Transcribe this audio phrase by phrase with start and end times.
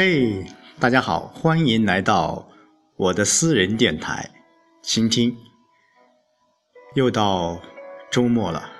[0.00, 0.46] 嘿，
[0.78, 2.48] 大家好，欢迎来到
[2.94, 4.30] 我的私人电台，
[4.80, 5.36] 倾听。
[6.94, 7.60] 又到
[8.08, 8.70] 周末了，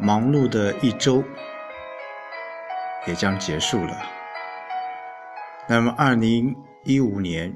[0.00, 1.22] 忙碌的一周
[3.06, 3.94] 也将结束了。
[5.68, 6.56] 那么，二零
[6.86, 7.54] 一五年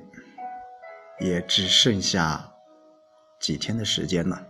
[1.19, 2.53] 也只剩下
[3.41, 4.47] 几天的时间了。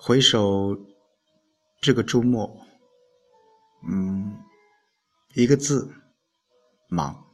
[0.00, 0.74] 回首
[1.82, 2.50] 这个周末，
[3.86, 4.38] 嗯。
[5.34, 5.92] 一个字，
[6.88, 7.26] 忙。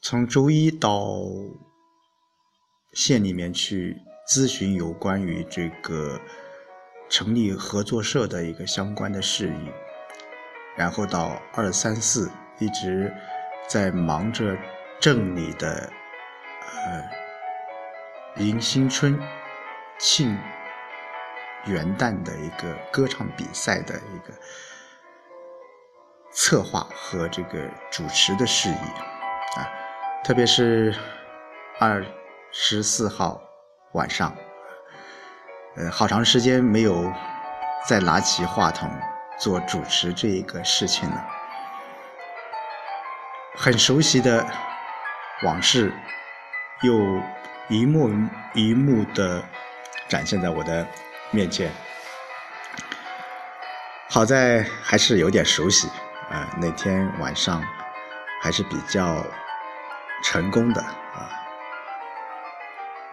[0.00, 1.16] 从周一到
[2.92, 3.96] 县里面去
[4.28, 6.20] 咨询有关于这个
[7.08, 9.70] 成立合作社的一个相关的事宜，
[10.76, 13.12] 然后到二三四一直
[13.66, 14.56] 在忙着
[15.00, 15.90] 镇里的
[16.60, 19.18] 呃迎新春、
[19.98, 20.36] 庆
[21.66, 24.34] 元旦的一个歌唱比赛的一个。
[26.34, 28.72] 策划和这个主持的事宜
[29.56, 29.70] 啊，
[30.24, 30.92] 特别是
[31.78, 32.04] 二
[32.50, 33.40] 十四号
[33.92, 34.36] 晚上，
[35.76, 37.10] 呃，好长时间没有
[37.86, 38.90] 再拿起话筒
[39.38, 41.24] 做主持这一个事情了，
[43.56, 44.44] 很熟悉的
[45.44, 45.94] 往事
[46.82, 46.98] 又
[47.68, 48.10] 一幕
[48.54, 49.40] 一幕的
[50.08, 50.84] 展现在我的
[51.30, 51.70] 面前，
[54.10, 55.88] 好在还是有点熟悉。
[56.30, 57.62] 啊，那天晚上
[58.40, 59.24] 还是比较
[60.22, 61.30] 成功的啊。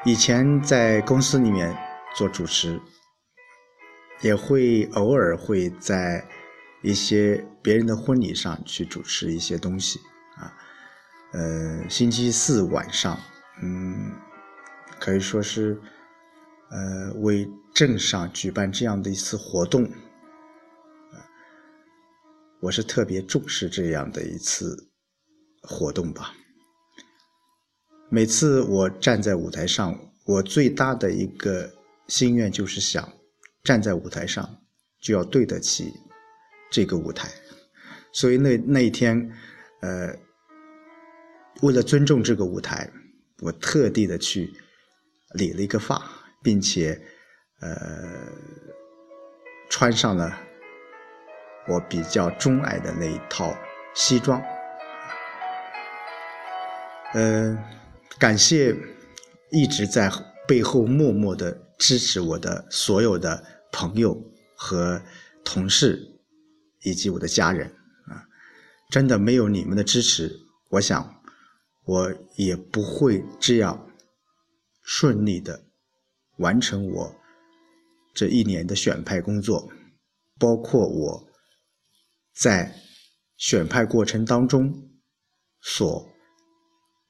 [0.04, 1.78] 以前在公司里面
[2.16, 2.80] 做主持，
[4.22, 6.26] 也会偶尔会在
[6.82, 10.00] 一些别人的婚礼上去主持一些东西
[10.38, 10.54] 啊。
[11.34, 13.18] 呃，星期四晚上，
[13.62, 14.12] 嗯，
[15.00, 15.80] 可以说是
[16.70, 19.90] 呃为镇上举办这样的一次活动。
[22.62, 24.92] 我是特别重视这样的一次
[25.64, 26.36] 活动吧。
[28.10, 31.74] 每次我站在舞台上，我最大的一个
[32.08, 33.12] 心愿就是想
[33.64, 34.62] 站在舞台上
[35.00, 35.92] 就要对得起
[36.70, 37.28] 这个舞台。
[38.14, 39.32] 所以那那一天，
[39.82, 40.16] 呃，
[41.64, 42.92] 为了尊重这个舞台，
[43.40, 44.54] 我特地的去
[45.34, 46.00] 理了一个发，
[46.44, 47.02] 并且
[47.60, 48.28] 呃
[49.68, 50.51] 穿上了。
[51.68, 53.56] 我比较钟爱的那一套
[53.94, 54.42] 西装，
[57.14, 57.58] 嗯，
[58.18, 58.76] 感谢
[59.52, 60.12] 一直在
[60.48, 64.20] 背后默默的支持我的所有的朋友
[64.56, 65.02] 和
[65.46, 66.20] 同事，
[66.82, 67.68] 以及我的家人
[68.08, 68.26] 啊，
[68.90, 70.36] 真的没有你们的支持，
[70.70, 71.22] 我想
[71.86, 73.88] 我也不会这样
[74.82, 75.64] 顺利的
[76.38, 77.16] 完成我
[78.16, 79.70] 这一年的选派工作，
[80.40, 81.31] 包括我。
[82.42, 82.74] 在
[83.38, 84.90] 选派过程当中，
[85.62, 86.10] 所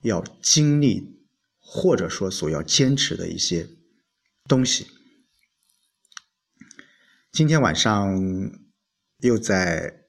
[0.01, 1.21] 要经历
[1.57, 3.65] 或者说所要坚持的一些
[4.43, 4.87] 东西，
[7.31, 8.13] 今天晚上
[9.19, 10.03] 又在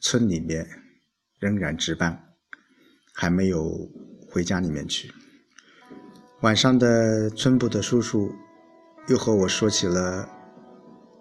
[0.00, 0.66] 村里面
[1.38, 2.34] 仍然值班，
[3.12, 3.90] 还没有
[4.30, 5.12] 回家里面去。
[6.40, 8.34] 晚上的村部的叔叔
[9.08, 10.26] 又和我说起了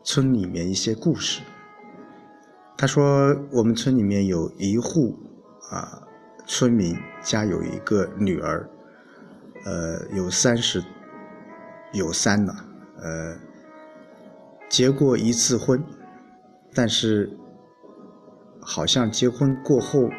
[0.05, 1.41] 村里面一些故事。
[2.77, 5.17] 他说：“我们村里面有一户
[5.71, 6.01] 啊，
[6.45, 6.93] 村民
[7.23, 8.69] 家有一个女儿，
[9.63, 10.83] 呃，有三十
[11.93, 12.53] 有三了，
[12.97, 13.37] 呃，
[14.69, 15.81] 结过一次婚，
[16.73, 17.31] 但是
[18.59, 20.09] 好像结婚过后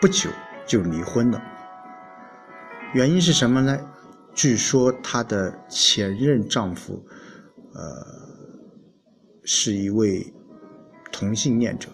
[0.00, 0.28] 不久
[0.66, 1.40] 就离婚了。
[2.92, 3.78] 原因是什么呢？
[4.34, 7.04] 据说她的前任丈夫，
[7.72, 8.04] 呃，
[9.44, 10.34] 是一位。”
[11.22, 11.88] 同性恋者，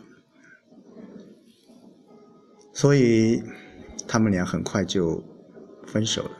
[2.73, 3.43] 所以
[4.09, 5.23] 他们俩很快就
[5.87, 6.31] 分手了。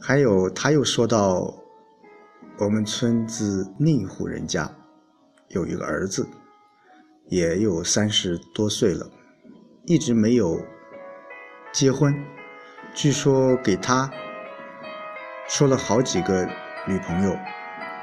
[0.00, 1.54] 还有，他又说到，
[2.58, 4.68] 我们村子另一户人家
[5.50, 6.26] 有一个儿子，
[7.28, 9.08] 也有三十多岁了，
[9.86, 10.60] 一直没有
[11.72, 12.12] 结婚。
[12.92, 14.10] 据说给他
[15.48, 16.44] 说了好几个
[16.88, 17.38] 女朋友，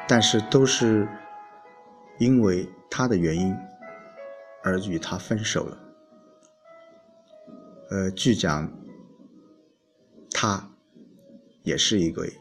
[0.07, 1.05] 但是都是。
[2.19, 3.55] 因为他的原因
[4.61, 5.77] 而与他分手了。
[7.89, 8.71] 呃，据讲，
[10.31, 10.69] 他
[11.63, 12.33] 也是一位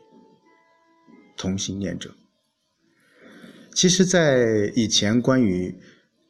[1.37, 2.13] 同性恋者。
[3.73, 5.81] 其实，在以前关于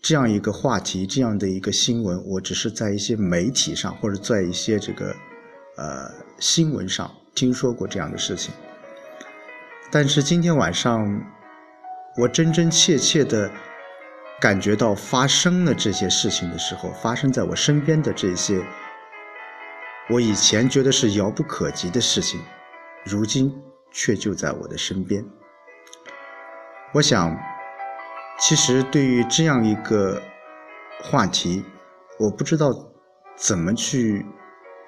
[0.02, 5.16] 这样一个话题、这样的一个新闻，我只是在一些媒体上或者在一些这个
[5.78, 8.52] 呃新闻上听说过这样的事情。
[9.90, 11.37] 但是今天晚上。
[12.16, 13.50] 我真真切切的
[14.40, 18.64] 感觉到发生了这些事情的时候，发生在我身边的这些，
[20.08, 22.40] 我以前觉得是遥不可及的事情，
[23.04, 23.54] 如今
[23.92, 25.24] 却就在我的身边。
[26.92, 27.36] 我想，
[28.38, 30.22] 其实对于这样一个
[31.02, 31.64] 话题，
[32.18, 32.72] 我不知道
[33.36, 34.26] 怎么去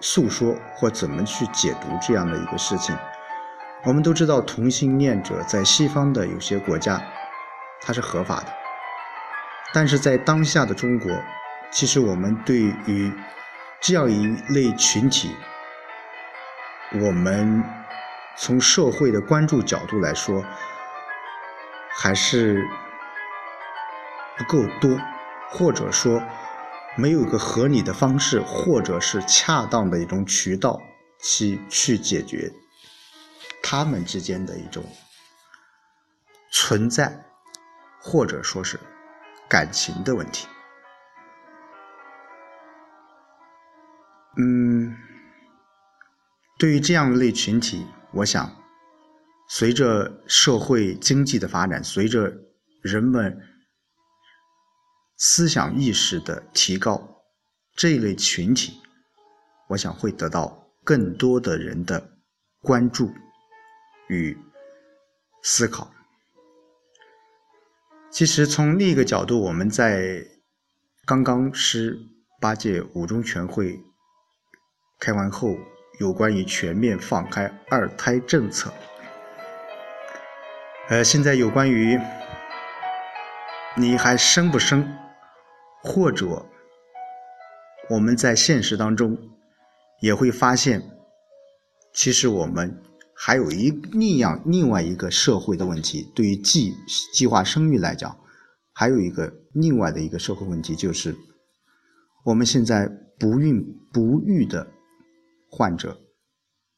[0.01, 2.97] 诉说或怎么去解读这样的一个事情。
[3.83, 7.03] 我们都知道，同性恋者在西方的有些国家，
[7.81, 8.47] 它是合法的。
[9.73, 11.11] 但是在当下的中国，
[11.71, 13.11] 其实我们对于
[13.81, 15.35] 这样一类群体，
[17.01, 17.65] 我们
[18.37, 20.45] 从社会的关注角度来说，
[21.97, 22.63] 还是
[24.37, 25.01] 不够多，
[25.49, 26.23] 或者说
[26.97, 30.83] 没有一个合理的方式，或者是恰当的一种渠道
[31.19, 32.53] 去去解决。
[33.71, 34.85] 他们之间的一种
[36.51, 37.25] 存在，
[38.01, 38.77] 或者说是
[39.49, 40.49] 感情的问题。
[44.39, 44.93] 嗯，
[46.59, 48.61] 对于这样一类群体，我想，
[49.49, 52.37] 随着社会经济的发展，随着
[52.83, 53.41] 人们
[55.17, 57.23] 思想意识的提高，
[57.77, 58.81] 这一类群体，
[59.69, 62.19] 我想会得到更多的人的
[62.63, 63.15] 关注。
[64.11, 64.37] 与
[65.41, 65.89] 思考。
[68.11, 70.27] 其实从另一个角度，我们在
[71.07, 71.97] 刚刚十
[72.41, 73.81] 八届五中全会
[74.99, 75.57] 开完后，
[76.01, 78.73] 有关于全面放开二胎政策，
[80.89, 81.97] 呃，现在有关于
[83.77, 84.93] 你还生不生，
[85.85, 86.45] 或者
[87.89, 89.17] 我们在现实当中
[90.01, 90.83] 也会发现，
[91.93, 92.90] 其实我们。
[93.23, 96.75] 还有一另样另外一个社会的问题，对于计
[97.13, 98.19] 计划生育来讲，
[98.73, 101.15] 还有一个另外的一个社会问题，就是
[102.25, 102.89] 我们现在
[103.19, 103.63] 不孕
[103.93, 104.73] 不育的
[105.51, 106.01] 患者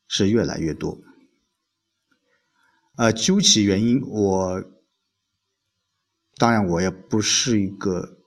[0.09, 0.99] 是越来越多。
[2.97, 4.65] 呃，究其原因，我
[6.39, 8.19] 当然我也不是一个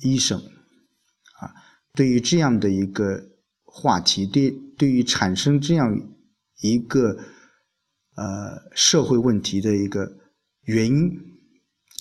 [0.00, 0.38] 医生
[1.38, 1.54] 啊，
[1.94, 3.30] 对于这样的一个
[3.64, 5.98] 话题，对对于产生这样。
[6.60, 7.16] 一个
[8.16, 10.06] 呃社会问题的一个
[10.62, 11.10] 原因，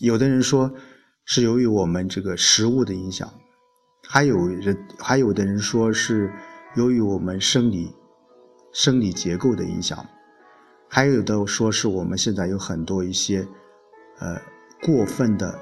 [0.02, 0.74] 有的人说
[1.26, 3.34] 是由于我们这个食物的影响，
[4.08, 6.32] 还有人还有的人说是
[6.76, 7.94] 由于我们生理
[8.74, 10.06] 生理结构的影响，
[10.90, 13.48] 还有的说是我们现在有很多一些
[14.20, 14.42] 呃
[14.82, 15.58] 过分的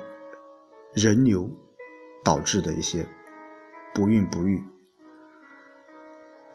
[0.93, 1.49] 人流
[2.23, 3.07] 导致的一些
[3.93, 4.63] 不孕不育。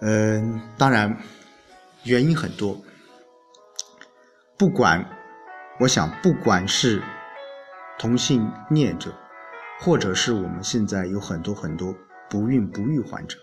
[0.00, 1.16] 嗯，当然。
[2.04, 2.82] 原因很多，
[4.58, 5.08] 不管，
[5.78, 7.00] 我想，不管是
[7.96, 9.14] 同性恋者，
[9.80, 11.94] 或者是我们现在有很多很多
[12.28, 13.38] 不孕不育患者，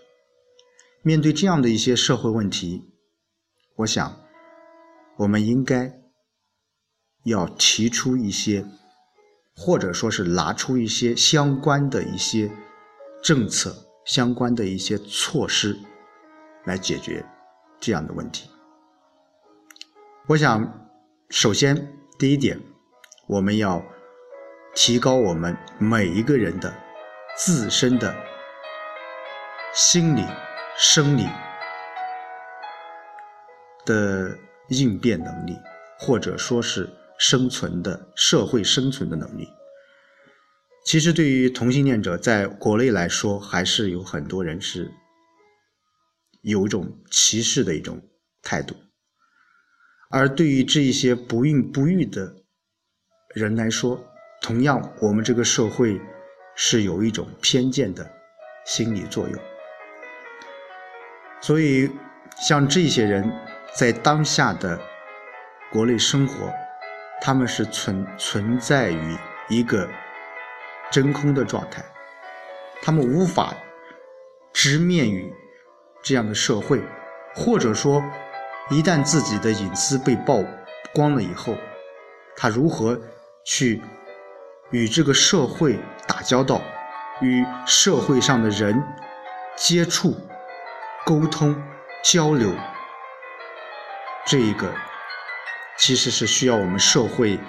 [1.02, 2.92] 面对这样的一些社会问题，
[3.76, 4.20] 我想，
[5.16, 5.94] 我们应该
[7.24, 8.66] 要提出一些，
[9.56, 12.52] 或者说是拿出一些相关的一些
[13.22, 13.74] 政策、
[14.04, 15.78] 相关的一些措施
[16.66, 17.24] 来解决。
[17.82, 18.49] 这样的问题，
[20.30, 20.88] 我想，
[21.30, 22.60] 首先第一点，
[23.26, 23.84] 我们要
[24.76, 26.72] 提高我们每一个人的
[27.36, 28.14] 自身的
[29.74, 30.24] 心理、
[30.76, 31.26] 生理
[33.84, 35.58] 的应变能力，
[35.98, 39.48] 或者说是生存的社会生存的能力。
[40.84, 44.92] 其实，对于同性恋者，在国内来说，还是有很多人是。
[46.42, 48.00] 有一种歧视的一种
[48.40, 48.76] 态度，
[50.10, 52.34] 而对于这一些不孕不育的
[53.34, 54.04] 人来说，
[54.42, 56.00] 同样，我们这个社会
[56.54, 58.08] 是有一种偏见的
[58.66, 59.40] 心理作用。
[61.40, 61.90] 所以，
[62.36, 63.32] 像这些人
[63.74, 64.78] 在当下的
[65.72, 66.52] 国内生活，
[67.22, 69.16] 他们是存存在于
[69.48, 69.88] 一个
[70.90, 71.84] 真空的状态，
[72.82, 73.54] 他们无法
[74.52, 75.32] 直面于。
[76.02, 76.80] 这样的社会，
[77.34, 78.02] 或者说，
[78.68, 80.44] 一旦自己的隐私被曝
[80.94, 81.56] 光了以后，
[82.36, 83.00] 他如何
[83.44, 83.82] 去
[84.70, 86.60] 与这个社会打交道，
[87.20, 88.80] 与社会上的人
[89.56, 90.16] 接触、
[91.04, 91.60] 沟通、
[92.04, 92.54] 交流，
[94.24, 94.72] 这一个
[95.76, 97.40] 其实是需要我们社会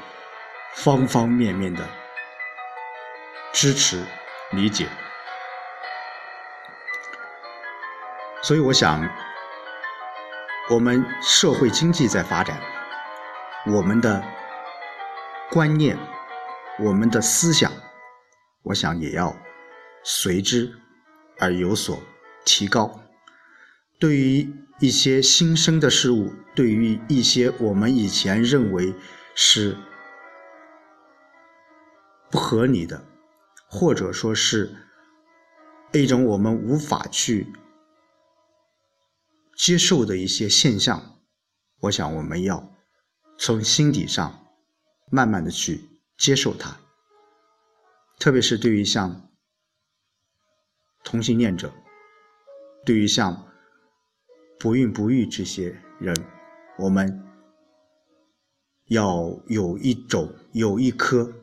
[0.73, 1.87] 方方面面的
[3.51, 4.03] 支持、
[4.51, 4.87] 理解。
[8.41, 9.07] 所以，我想，
[10.71, 12.57] 我们社会经济在发展，
[13.67, 14.23] 我们的
[15.51, 15.97] 观念、
[16.79, 17.69] 我们的思想，
[18.63, 19.35] 我想也要
[20.01, 20.73] 随之
[21.39, 22.01] 而有所
[22.45, 23.01] 提高。
[23.99, 24.49] 对于
[24.79, 28.95] 一些新生的事物，对于一些我们以前认为
[29.35, 29.75] 是
[32.29, 33.03] 不合理的，
[33.67, 34.73] 或者说是
[35.91, 37.51] 一种我们无法去
[39.61, 41.19] 接受的一些现象，
[41.81, 42.73] 我想我们要
[43.37, 44.43] 从心底上
[45.11, 45.87] 慢慢的去
[46.17, 46.79] 接受它。
[48.17, 49.29] 特别是对于像
[51.03, 51.71] 同性恋者，
[52.83, 53.47] 对于像。
[54.59, 56.15] 不孕不育这些人，
[56.77, 57.27] 我们
[58.89, 61.33] 要有一种有一颗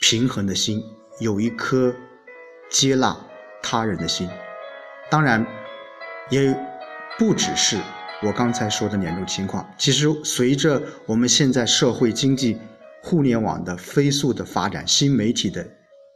[0.00, 0.82] 平衡的心，
[1.20, 1.94] 有一颗
[2.70, 3.14] 接纳
[3.62, 4.26] 他人的心。
[5.10, 5.46] 当然，
[6.30, 6.54] 也
[7.18, 7.80] 不只是
[8.22, 9.68] 我刚才说的两种情况。
[9.78, 12.58] 其实，随着我们现在社会经济、
[13.02, 15.68] 互联网的飞速的发展，新媒体的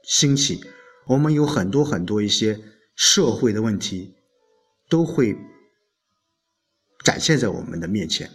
[0.05, 0.65] 兴起，
[1.07, 2.61] 我们有很多很多一些
[2.97, 4.17] 社会的问题。
[4.89, 5.35] 都会
[7.03, 8.31] 展现在我们的面前。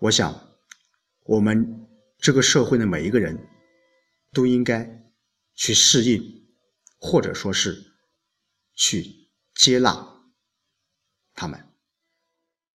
[0.00, 0.48] 我想，
[1.24, 1.86] 我们
[2.18, 3.46] 这个社会的每一个人
[4.32, 5.04] 都应该
[5.54, 6.22] 去适应，
[6.98, 7.84] 或者说是
[8.74, 10.13] 去接纳
[11.34, 11.73] 他们。